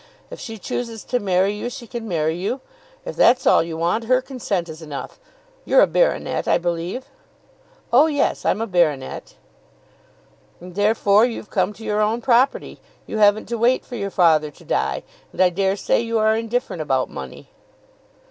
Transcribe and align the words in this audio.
If 0.31 0.39
she 0.39 0.57
chooses 0.57 1.03
to 1.03 1.19
marry 1.19 1.53
you, 1.53 1.69
she 1.69 1.85
can 1.85 2.07
marry 2.07 2.35
you. 2.35 2.61
If 3.05 3.15
that's 3.15 3.45
all 3.45 3.61
you 3.61 3.77
want, 3.77 4.05
her 4.05 4.19
consent 4.19 4.67
is 4.67 4.81
enough. 4.81 5.19
You're 5.63 5.83
a 5.83 5.85
baronet, 5.85 6.47
I 6.47 6.57
believe?" 6.57 7.05
"Oh, 7.93 8.07
yes, 8.07 8.43
I'm 8.43 8.61
a 8.61 8.65
baronet." 8.65 9.35
"And 10.59 10.73
therefore 10.73 11.25
you've 11.25 11.51
come 11.51 11.71
to 11.73 11.83
your 11.85 12.01
own 12.01 12.19
property. 12.19 12.81
You 13.05 13.19
haven't 13.19 13.45
to 13.49 13.59
wait 13.59 13.85
for 13.85 13.93
your 13.95 14.09
father 14.09 14.49
to 14.49 14.65
die, 14.65 15.03
and 15.31 15.39
I 15.39 15.51
dare 15.51 15.75
say 15.75 15.99
you 16.01 16.17
are 16.17 16.35
indifferent 16.35 16.81
about 16.81 17.07
money." 17.07 17.49